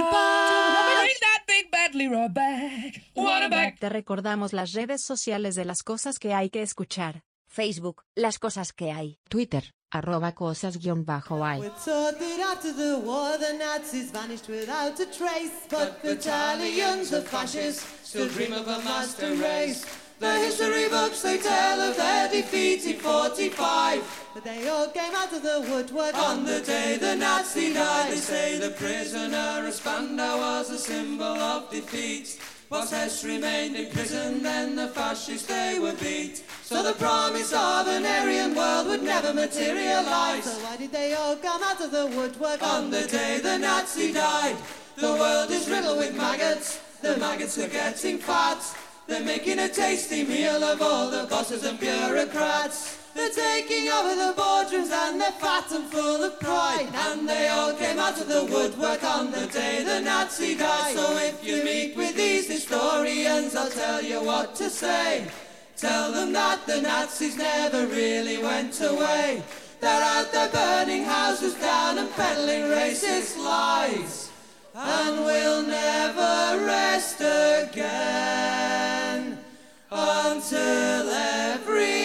that 1.22 1.44
big 1.48 1.72
bad 1.72 1.96
Leroy 1.96 2.28
back. 2.28 3.02
Wanna 3.16 3.50
back. 3.50 3.80
Te 3.80 3.88
recordamos 3.88 4.52
las 4.52 4.74
redes 4.74 5.02
sociales 5.02 5.56
de 5.56 5.64
las 5.64 5.84
cosas 5.84 6.20
que 6.20 6.34
hay 6.34 6.50
que 6.50 6.62
escuchar. 6.62 7.24
Facebook, 7.48 8.04
las 8.16 8.38
cosas 8.38 8.74
que 8.74 8.92
hay. 8.92 9.18
Twitter, 9.30 9.74
arroba 9.94 10.32
cosas-hay. 10.32 10.92
We're 10.92 11.70
taught 11.70 12.20
that 12.20 12.40
after 12.52 12.74
the 12.74 13.00
war 13.00 13.38
the 13.38 13.54
Nazis 13.58 14.12
vanished 14.12 14.48
without 14.48 15.00
a 15.00 15.06
trace. 15.06 15.66
But 15.70 16.02
battalions 16.04 17.12
of 17.14 17.28
fascists 17.28 17.86
still 18.04 18.28
dream 18.30 18.54
of 18.54 18.68
a 18.68 18.80
master 18.84 19.34
race. 19.36 19.86
The 20.20 20.34
history 20.34 20.90
books 20.90 21.22
they 21.22 21.38
tell 21.38 21.80
of 21.80 21.96
their 21.96 22.30
defeat 22.30 22.86
in 22.86 23.00
45 23.00 24.26
But 24.34 24.44
they 24.44 24.68
all 24.68 24.88
came 24.90 25.16
out 25.16 25.32
of 25.32 25.42
the 25.42 25.66
woodwork. 25.70 26.14
On 26.14 26.44
the 26.44 26.60
day 26.60 26.98
the 27.00 27.16
Nazi 27.16 27.74
died 27.74 28.12
They 28.12 28.18
say 28.18 28.60
the 28.60 28.72
prisoner 28.72 29.66
of 29.66 29.74
Spandau 29.74 30.38
was 30.38 30.72
a 30.72 30.78
symbol 30.78 31.24
of 31.24 31.72
defeat 31.72 32.38
Whilst 32.70 32.94
Hess 32.94 33.24
remained 33.26 33.76
in 33.76 33.90
prison, 33.90 34.44
then 34.44 34.76
the 34.76 34.90
fascists 34.90 35.48
they 35.48 35.80
were 35.80 35.94
beat. 35.94 36.44
So 36.62 36.84
the 36.84 36.94
promise 36.94 37.52
of 37.52 37.88
an 37.88 38.06
Aryan 38.06 38.54
world 38.54 38.86
would 38.88 39.02
never 39.02 39.34
materialize. 39.34 40.44
So 40.44 40.64
why 40.64 40.78
did 40.78 40.92
they 40.92 41.14
all 41.14 41.36
come 41.36 41.64
out 41.64 41.82
of 41.82 41.90
the 41.90 42.06
woodwork 42.06 42.62
on 42.62 42.92
the 42.92 43.08
day 43.08 43.40
the 43.42 43.58
Nazi 43.58 44.14
died? 44.14 44.56
The 44.98 45.14
world 45.14 45.50
is 45.50 45.68
riddled 45.68 45.98
with 45.98 46.16
maggots. 46.16 46.80
The 47.02 47.18
maggots 47.18 47.58
are 47.58 47.68
getting 47.68 48.20
fat. 48.20 48.62
They're 49.08 49.26
making 49.26 49.58
a 49.58 49.70
tasty 49.70 50.24
meal 50.24 50.64
of 50.64 50.80
all 50.80 51.10
the 51.10 51.26
bosses 51.26 51.64
and 51.64 51.80
bureaucrats. 51.80 53.00
They're 53.16 53.30
taking 53.30 53.90
over 53.90 54.16
the 54.16 54.34
boardrooms 54.38 54.92
and 54.92 55.20
they're 55.20 55.32
fat 55.32 55.72
and 55.72 55.86
full 55.86 56.24
of 56.24 56.40
pride. 56.40 56.90
And 56.94 57.28
they 57.28 57.48
all 57.48 57.74
came 57.74 58.00
out 58.00 58.20
of 58.22 58.28
the 58.28 58.46
woodwork 58.46 59.04
on 59.04 59.32
the 59.32 59.48
day 59.48 59.84
the 59.84 60.00
Nazi 60.02 60.56
died. 60.56 60.96
So 60.96 61.18
if 61.18 61.44
you 61.44 61.64
meet 61.64 61.96
with 61.96 62.16
these 62.16 62.48
historians, 62.48 63.56
I'll 63.56 63.70
tell 63.70 64.02
you 64.02 64.24
what 64.24 64.56
to 64.56 64.70
say. 64.70 65.28
Tell 65.76 66.12
them 66.12 66.34
that 66.34 66.66
the 66.68 66.82
Nazis 66.82 67.38
never 67.38 67.88
really 67.88 68.38
went 68.38 68.80
away. 68.82 69.42
They're 69.80 70.04
out 70.04 70.32
there 70.34 70.50
burning 70.50 71.06
houses 71.06 71.54
down 71.56 71.98
and 71.98 72.12
peddling 72.12 72.64
racist 72.64 73.38
lies. 73.38 74.30
And 74.76 75.26
we'll 75.26 75.64
never 75.66 76.66
rest 76.66 77.22
again 77.22 77.90
until 79.90 81.10
every 81.10 81.99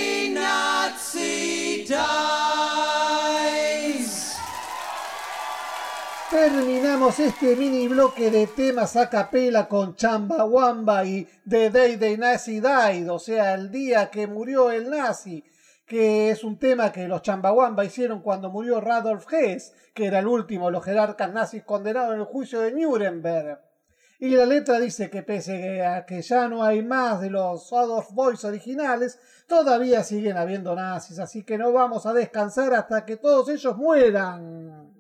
Terminamos 6.31 7.21
este 7.21 7.55
mini 7.55 7.87
bloque 7.87 8.31
de 8.31 8.49
temas 8.49 8.97
a 8.97 9.09
capela 9.09 9.69
con 9.69 9.95
Chamba 9.95 10.45
Wamba 10.45 11.05
y 11.05 11.29
The 11.49 11.71
Day 11.71 11.97
the 11.97 12.19
Nazi 12.19 12.61
Died, 12.61 13.11
o 13.11 13.19
sea, 13.19 13.55
el 13.55 13.71
día 13.71 14.11
que 14.11 14.27
murió 14.27 14.71
el 14.71 14.91
nazi, 14.91 15.45
que 15.87 16.31
es 16.31 16.43
un 16.43 16.59
tema 16.59 16.91
que 16.91 17.07
los 17.07 17.23
Chambawamba 17.23 17.85
hicieron 17.85 18.21
cuando 18.21 18.51
murió 18.51 18.81
Radolf 18.81 19.33
Hess, 19.33 19.75
que 19.95 20.07
era 20.07 20.19
el 20.19 20.27
último 20.27 20.67
de 20.67 20.73
los 20.73 20.85
jerarcas 20.85 21.33
nazis 21.33 21.63
condenados 21.63 22.15
en 22.15 22.21
el 22.21 22.27
juicio 22.27 22.61
de 22.61 22.73
Nuremberg. 22.73 23.61
Y 24.19 24.31
la 24.31 24.47
letra 24.47 24.79
dice 24.79 25.11
que 25.11 25.23
pese 25.23 25.85
a 25.85 26.07
que 26.07 26.23
ya 26.23 26.49
no 26.49 26.63
hay 26.63 26.83
más 26.83 27.21
de 27.21 27.31
los 27.31 27.73
Adolf 27.73 28.13
Boys 28.13 28.45
originales, 28.45 29.19
todavía 29.47 30.03
siguen 30.03 30.37
habiendo 30.37 30.75
nazis, 30.75 31.19
así 31.19 31.43
que 31.43 31.59
no 31.59 31.73
vamos 31.73 32.07
a 32.07 32.13
descansar 32.13 32.73
hasta 32.75 33.05
que 33.05 33.17
todos 33.17 33.49
ellos 33.49 33.77
mueran. 33.77 34.93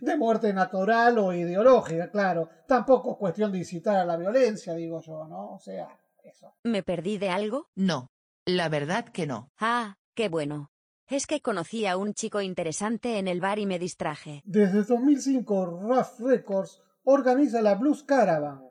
De 0.00 0.16
muerte 0.16 0.52
natural 0.52 1.18
o 1.18 1.32
ideológica, 1.32 2.10
claro. 2.10 2.48
Tampoco 2.66 3.12
es 3.12 3.18
cuestión 3.18 3.52
de 3.52 3.58
incitar 3.58 3.96
a 3.96 4.04
la 4.04 4.16
violencia, 4.16 4.74
digo 4.74 5.00
yo, 5.00 5.26
¿no? 5.26 5.54
O 5.54 5.58
sea, 5.58 5.88
eso. 6.22 6.52
¿Me 6.64 6.82
perdí 6.82 7.16
de 7.18 7.30
algo? 7.30 7.68
No. 7.76 8.10
La 8.44 8.68
verdad 8.68 9.06
que 9.06 9.26
no. 9.26 9.52
Ah, 9.58 9.96
qué 10.14 10.28
bueno. 10.28 10.70
Es 11.06 11.26
que 11.26 11.40
conocí 11.40 11.86
a 11.86 11.96
un 11.96 12.14
chico 12.14 12.40
interesante 12.40 13.18
en 13.18 13.28
el 13.28 13.40
bar 13.40 13.58
y 13.58 13.66
me 13.66 13.78
distraje. 13.78 14.42
Desde 14.44 14.82
2005, 14.82 15.66
Rough 15.66 16.18
Records 16.18 16.82
organiza 17.04 17.62
la 17.62 17.74
Blues 17.74 18.02
Caravan, 18.02 18.62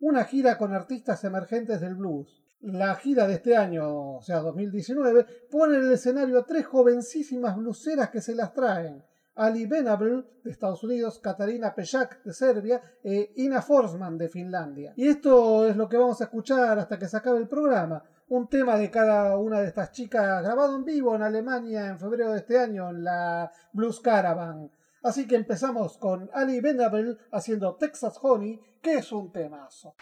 una 0.00 0.24
gira 0.24 0.56
con 0.56 0.72
artistas 0.72 1.22
emergentes 1.24 1.80
del 1.80 1.94
blues. 1.94 2.42
La 2.62 2.94
gira 2.94 3.26
de 3.26 3.34
este 3.34 3.56
año, 3.56 4.16
o 4.16 4.22
sea, 4.22 4.40
2019, 4.40 5.26
pone 5.50 5.76
en 5.76 5.84
el 5.84 5.92
escenario 5.92 6.38
a 6.38 6.44
tres 6.44 6.66
jovencísimas 6.66 7.56
bluseras 7.56 8.10
que 8.10 8.20
se 8.20 8.34
las 8.34 8.52
traen. 8.52 9.02
Ali 9.36 9.64
Venable 9.64 10.24
de 10.44 10.50
Estados 10.50 10.82
Unidos, 10.84 11.18
Katarina 11.20 11.74
Pejak 11.74 12.22
de 12.22 12.34
Serbia 12.34 12.82
e 13.02 13.32
Ina 13.36 13.62
Forsman 13.62 14.18
de 14.18 14.28
Finlandia. 14.28 14.92
Y 14.96 15.08
esto 15.08 15.66
es 15.66 15.76
lo 15.76 15.88
que 15.88 15.96
vamos 15.96 16.20
a 16.20 16.24
escuchar 16.24 16.78
hasta 16.78 16.98
que 16.98 17.08
se 17.08 17.16
acabe 17.16 17.38
el 17.38 17.48
programa. 17.48 18.02
Un 18.28 18.48
tema 18.48 18.76
de 18.76 18.90
cada 18.90 19.38
una 19.38 19.60
de 19.60 19.68
estas 19.68 19.92
chicas 19.92 20.42
grabado 20.42 20.76
en 20.76 20.84
vivo 20.84 21.16
en 21.16 21.22
Alemania 21.22 21.86
en 21.86 21.98
febrero 21.98 22.32
de 22.32 22.38
este 22.40 22.58
año 22.58 22.90
en 22.90 23.04
la 23.04 23.50
Blues 23.72 24.00
Caravan. 24.00 24.70
Así 25.02 25.26
que 25.26 25.36
empezamos 25.36 25.96
con 25.96 26.30
Ali 26.34 26.60
Venable 26.60 27.16
haciendo 27.32 27.76
Texas 27.76 28.18
Honey, 28.20 28.60
que 28.82 28.94
es 28.94 29.12
un 29.12 29.32
temazo. 29.32 29.94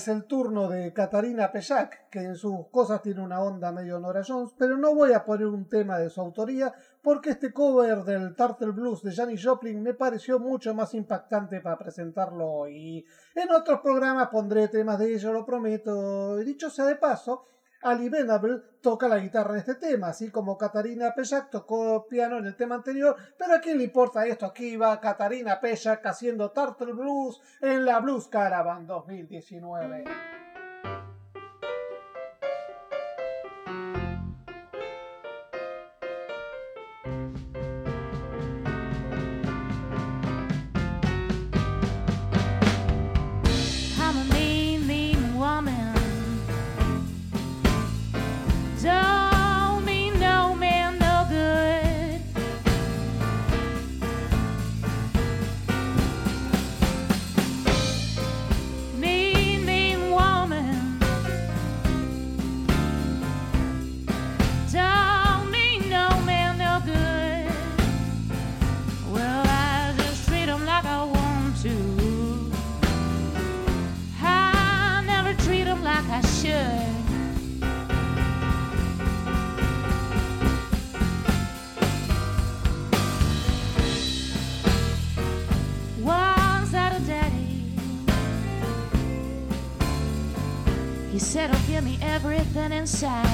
es 0.00 0.08
el 0.08 0.24
turno 0.24 0.66
de 0.66 0.94
Katarina 0.94 1.52
Pellac, 1.52 2.08
que 2.08 2.20
en 2.20 2.34
sus 2.34 2.68
cosas 2.70 3.02
tiene 3.02 3.20
una 3.20 3.42
onda 3.42 3.70
medio 3.70 4.00
Nora 4.00 4.22
Jones, 4.26 4.54
pero 4.56 4.78
no 4.78 4.94
voy 4.94 5.12
a 5.12 5.26
poner 5.26 5.46
un 5.46 5.68
tema 5.68 5.98
de 5.98 6.08
su 6.08 6.22
autoría 6.22 6.72
porque 7.02 7.30
este 7.30 7.52
cover 7.52 8.02
del 8.04 8.34
Turtle 8.34 8.70
Blues 8.70 9.02
de 9.02 9.12
Janis 9.12 9.44
Joplin 9.44 9.82
me 9.82 9.92
pareció 9.92 10.38
mucho 10.38 10.74
más 10.74 10.94
impactante 10.94 11.60
para 11.60 11.76
presentarlo 11.76 12.46
hoy. 12.46 13.04
En 13.34 13.50
otros 13.50 13.80
programas 13.80 14.28
pondré 14.28 14.68
temas 14.68 14.98
de 14.98 15.12
ella, 15.12 15.32
lo 15.32 15.44
prometo. 15.44 16.36
Dicho 16.36 16.70
sea 16.70 16.86
de 16.86 16.96
paso, 16.96 17.44
Ali 17.82 18.08
Venable 18.10 18.60
toca 18.82 19.08
la 19.08 19.18
guitarra 19.18 19.54
en 19.54 19.60
este 19.60 19.74
tema, 19.76 20.08
así 20.08 20.30
como 20.30 20.58
Katarina 20.58 21.14
Pejak 21.14 21.50
tocó 21.50 22.06
piano 22.06 22.38
en 22.38 22.46
el 22.46 22.56
tema 22.56 22.74
anterior, 22.74 23.16
pero 23.38 23.54
a 23.54 23.60
quién 23.60 23.78
le 23.78 23.84
importa 23.84 24.26
esto, 24.26 24.46
aquí 24.46 24.76
va 24.76 25.00
Katarina 25.00 25.60
Pejak 25.60 26.04
haciendo 26.04 26.50
Turtle 26.50 26.92
Blues 26.92 27.40
en 27.60 27.84
la 27.86 28.00
Blues 28.00 28.28
Caravan 28.28 28.86
2019. 28.86 30.04
sunshine. 92.90 93.29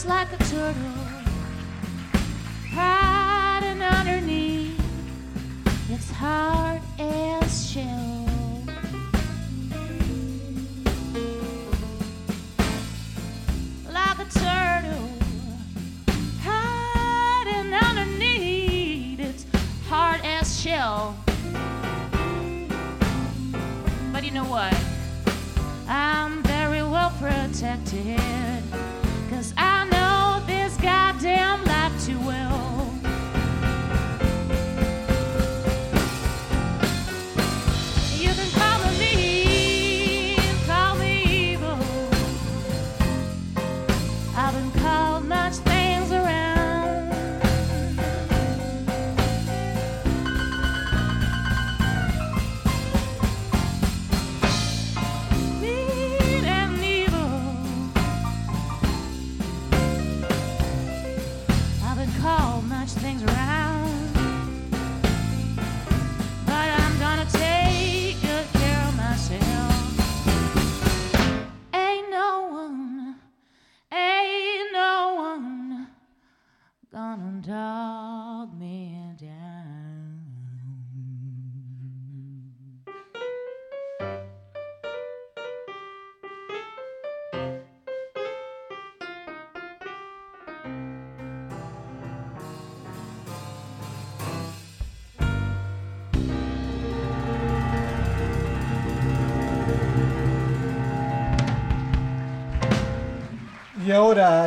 was 0.00 0.08
like 0.08 0.32
a 0.32 0.36
turtle, 0.44 0.74
hiding 2.72 3.82
underneath 3.82 4.80
its 5.90 6.10
hard 6.10 6.80
as 6.98 7.70
shell. 7.70 8.26
Like 13.92 14.18
a 14.18 14.28
turtle, 14.30 15.10
hiding 16.42 17.74
underneath 17.74 19.20
its 19.20 19.44
hard 19.86 20.20
as 20.24 20.60
shell. 20.60 21.16
But 24.12 24.24
you 24.24 24.30
know 24.30 24.44
what? 24.44 24.74
I'm 25.86 26.42
very 26.44 26.82
well 26.82 27.12
protected. 27.18 28.69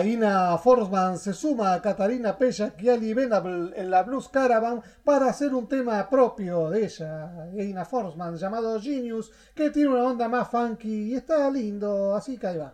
Ina 0.02 0.58
Forsman 0.58 1.18
se 1.18 1.34
suma 1.34 1.74
a 1.74 1.82
Katarina 1.82 2.38
Pella 2.38 2.74
y 2.80 2.90
Ali 2.90 3.14
Venable 3.14 3.74
en 3.76 3.92
la 3.92 4.02
Blues 4.04 4.30
Caravan 4.30 4.82
para 5.04 5.28
hacer 5.28 5.54
un 5.54 5.68
tema 5.68 6.10
propio 6.10 6.70
de 6.70 6.86
ella, 6.86 7.50
Ina 7.54 7.86
Forsman, 7.86 8.38
llamado 8.38 8.80
Genius, 8.82 9.32
que 9.54 9.70
tiene 9.70 9.90
una 9.90 10.06
onda 10.06 10.28
más 10.28 10.50
funky 10.50 11.12
y 11.12 11.16
está 11.16 11.50
lindo, 11.52 12.16
así 12.16 12.38
que 12.38 12.48
ahí 12.48 12.58
va. 12.58 12.74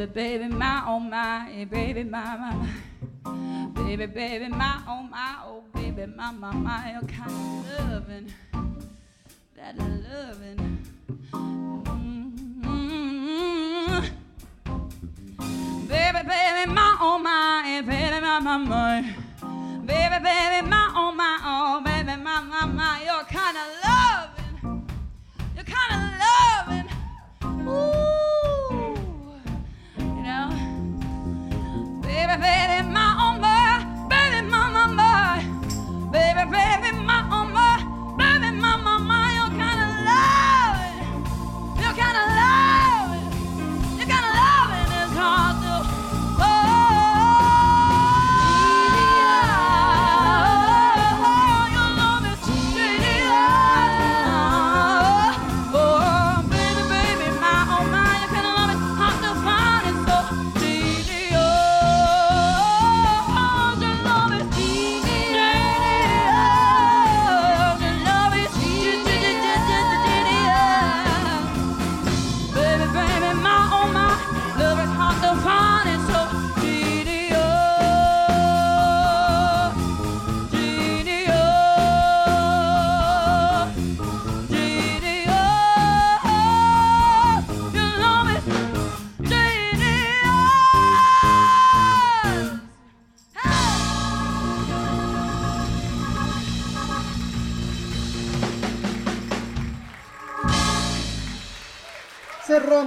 Baby, 0.00 0.12
baby, 0.14 0.48
my 0.48 0.82
oh 0.86 0.98
my, 0.98 1.52
eh, 1.54 1.64
baby, 1.66 2.04
my 2.04 2.34
my 2.38 2.54
my. 2.54 3.68
Baby, 3.74 4.06
baby, 4.06 4.48
my 4.48 4.80
oh 4.88 5.02
my, 5.02 5.36
oh 5.44 5.62
baby, 5.74 6.06
my 6.06 6.30
my 6.30 6.54
my. 6.54 6.96
Oh, 7.02 7.06
kind 7.06 7.30
of 7.30 7.66
loving, 7.90 8.32
that 9.56 9.76
loving. 9.76 10.78
Mmm, 12.62 14.00
Baby, 15.86 16.22
baby, 16.26 16.72
my 16.72 16.96
oh 16.98 17.18
my, 17.18 17.62
eh, 17.66 17.82
baby, 17.82 18.20
my 18.22 18.38
my 18.40 18.56
my. 18.56 19.02
Baby, 19.84 20.18
baby, 20.24 20.66
my 20.66 20.92
oh 20.96 21.12
my, 21.12 21.38
oh 21.44 21.82
baby, 21.84 22.16
my 22.22 22.40
my 22.40 22.64
my. 22.64 23.02
You're 23.04 23.24
kind 23.24 23.54
of 23.58 23.79
baby, 32.30 32.42
baby. 32.42 32.79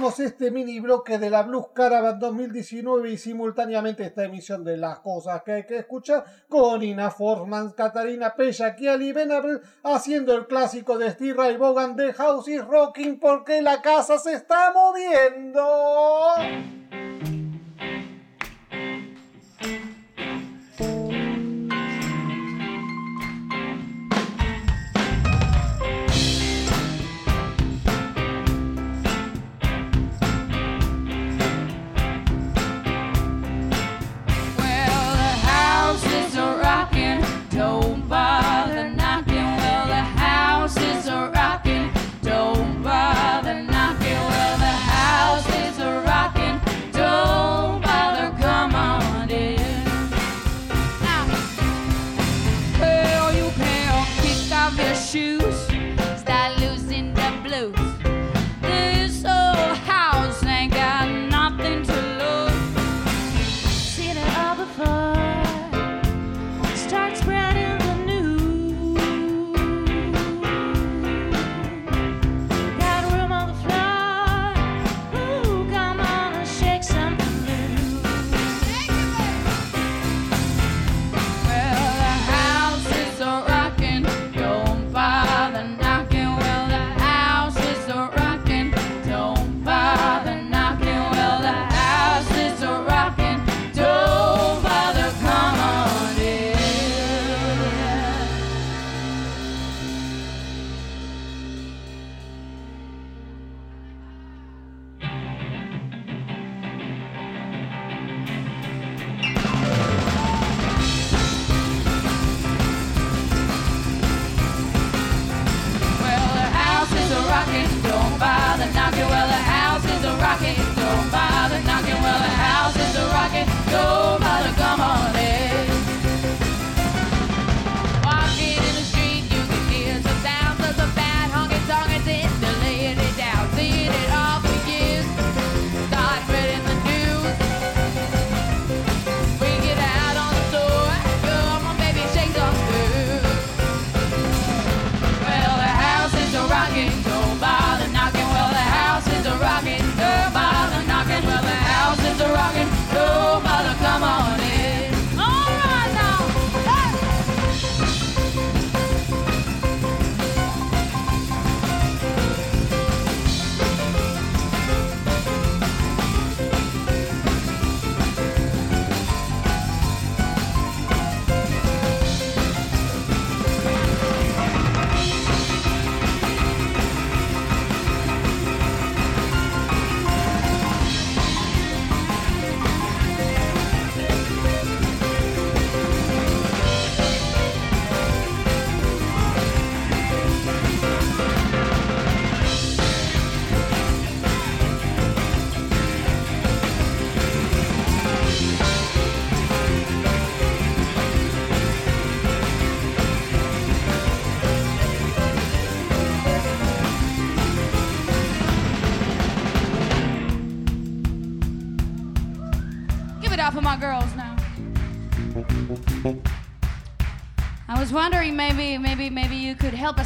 este 0.04 0.50
mini 0.50 0.80
bloque 0.80 1.18
de 1.18 1.30
la 1.30 1.42
Blues 1.42 1.68
Caravan 1.72 2.18
2019 2.18 3.10
y 3.10 3.16
simultáneamente 3.16 4.04
esta 4.04 4.24
emisión 4.24 4.62
de 4.62 4.76
las 4.76 4.98
cosas 4.98 5.42
que 5.42 5.52
hay 5.52 5.64
que 5.64 5.78
escuchar 5.78 6.24
con 6.46 6.82
Ina 6.82 7.10
Forman, 7.10 7.70
Catarina 7.70 8.34
Pella, 8.34 8.76
y 8.78 9.12
Ben 9.12 9.30
haciendo 9.82 10.34
el 10.34 10.46
clásico 10.46 10.98
de 10.98 11.10
Steve 11.10 11.32
Ray 11.32 11.56
Vaughan 11.56 11.96
de 11.96 12.12
House 12.12 12.48
is 12.48 12.62
Rocking 12.62 13.18
porque 13.18 13.62
la 13.62 13.80
casa 13.80 14.18
se 14.18 14.34
está 14.34 14.74
moviendo. 14.74 15.64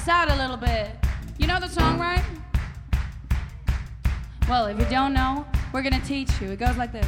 Out 0.08 0.30
a 0.30 0.36
little 0.36 0.56
bit. 0.56 0.90
You 1.38 1.46
know 1.46 1.60
the 1.60 1.68
song, 1.68 1.98
right? 1.98 2.24
Well, 4.48 4.66
if 4.66 4.78
you 4.78 4.86
don't 4.86 5.12
know, 5.12 5.46
we're 5.72 5.82
gonna 5.82 6.00
teach 6.00 6.30
you. 6.40 6.48
It 6.48 6.58
goes 6.58 6.76
like 6.76 6.92
this. 6.92 7.06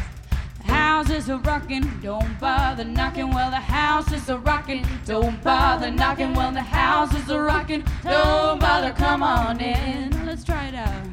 The 0.59 0.73
houses 0.73 1.31
are 1.31 1.39
rocking, 1.39 1.91
don't 2.03 2.39
bother 2.39 2.85
knocking. 2.85 3.31
Well, 3.31 3.51
the 3.51 3.57
houses 3.57 4.29
are 4.29 4.39
rocking, 4.39 4.85
don't 5.07 5.43
bother 5.43 5.91
knocking. 5.91 6.35
Well, 6.35 6.53
the 6.53 6.61
houses 6.61 7.31
are 7.31 7.43
rocking, 7.43 7.83
don't 8.03 8.61
bother, 8.61 8.93
come 8.93 9.23
on 9.23 9.61
in. 9.61 10.27
Let's 10.27 10.45
try 10.45 10.67
it 10.67 10.75
out. 10.75 11.07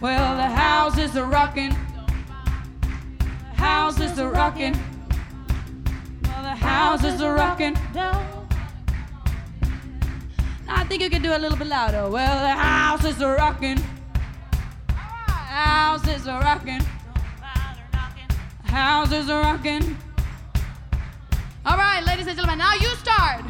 Well, 0.00 0.36
the 0.36 0.48
houses 0.48 1.16
are 1.16 1.26
rocking, 1.26 1.70
houses 3.54 4.18
are 4.18 4.30
rocking. 4.30 4.76
Well, 6.24 6.42
the 6.42 6.56
houses 6.56 7.22
are 7.22 7.34
rocking. 7.34 7.76
I 10.74 10.84
think 10.84 11.02
you 11.02 11.10
can 11.10 11.22
do 11.22 11.34
a 11.36 11.38
little 11.38 11.56
bit 11.56 11.68
louder. 11.68 12.08
Well, 12.08 12.40
the 12.40 12.50
houses 12.50 13.22
are 13.22 13.36
rocking. 13.36 13.78
Houses 14.88 16.26
are 16.26 16.40
rocking. 16.40 16.80
Houses 18.64 19.30
are 19.30 19.42
rocking. 19.42 19.96
All 21.64 21.76
right, 21.76 22.02
ladies 22.04 22.26
and 22.26 22.36
gentlemen, 22.36 22.58
now 22.58 22.74
you 22.74 22.88
start. 22.96 23.44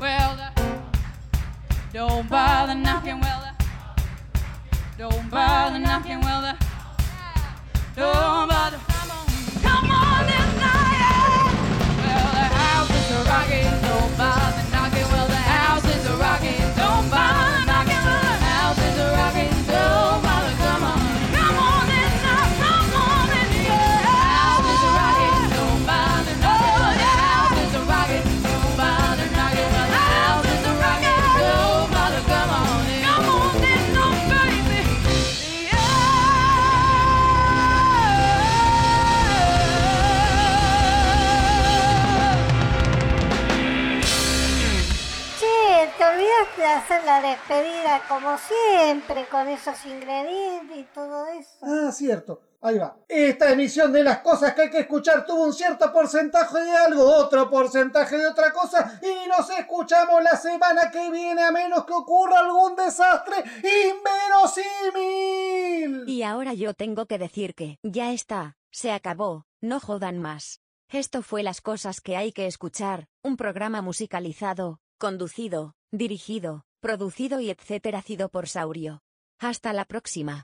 Well, 0.00 0.36
the, 0.36 0.48
don't 1.92 2.28
bother 2.28 2.74
knocking. 2.74 3.20
Well, 3.20 3.40
the, 3.42 3.64
don't 4.96 5.30
bother 5.30 5.78
knocking. 5.78 6.20
Well, 6.20 6.40
the, 6.42 6.66
don't 7.94 8.48
bother. 8.48 8.78
Come 9.62 9.90
on, 9.90 10.01
hacer 46.72 47.04
la 47.04 47.20
despedida 47.20 48.02
como 48.08 48.36
siempre, 48.38 49.26
con 49.26 49.48
esos 49.48 49.84
ingredientes 49.86 50.78
y 50.78 50.82
todo 50.94 51.26
eso. 51.26 51.58
Ah, 51.62 51.90
cierto. 51.92 52.40
Ahí 52.64 52.78
va. 52.78 52.96
Esta 53.08 53.50
emisión 53.50 53.92
de 53.92 54.04
las 54.04 54.18
cosas 54.18 54.54
que 54.54 54.62
hay 54.62 54.70
que 54.70 54.78
escuchar 54.78 55.26
tuvo 55.26 55.42
un 55.46 55.52
cierto 55.52 55.92
porcentaje 55.92 56.60
de 56.60 56.70
algo, 56.70 57.04
otro 57.04 57.50
porcentaje 57.50 58.16
de 58.16 58.28
otra 58.28 58.52
cosa, 58.52 59.00
y 59.02 59.28
nos 59.28 59.50
escuchamos 59.50 60.22
la 60.22 60.36
semana 60.36 60.88
que 60.92 61.10
viene 61.10 61.42
a 61.42 61.50
menos 61.50 61.84
que 61.84 61.92
ocurra 61.92 62.38
algún 62.38 62.76
desastre 62.76 63.42
inverosímil. 64.92 66.08
Y 66.08 66.22
ahora 66.22 66.54
yo 66.54 66.72
tengo 66.72 67.06
que 67.06 67.18
decir 67.18 67.56
que, 67.56 67.80
ya 67.82 68.12
está, 68.12 68.56
se 68.70 68.92
acabó, 68.92 69.46
no 69.60 69.80
jodan 69.80 70.20
más. 70.20 70.60
Esto 70.88 71.22
fue 71.22 71.42
las 71.42 71.60
cosas 71.62 72.00
que 72.00 72.16
hay 72.16 72.30
que 72.30 72.46
escuchar, 72.46 73.08
un 73.24 73.36
programa 73.36 73.82
musicalizado, 73.82 74.78
conducido, 74.98 75.74
dirigido, 75.92 76.64
producido 76.80 77.38
y 77.40 77.50
etcétera 77.50 78.02
sido 78.02 78.30
por 78.30 78.48
Saurio. 78.48 79.02
Hasta 79.38 79.72
la 79.72 79.84
próxima. 79.84 80.40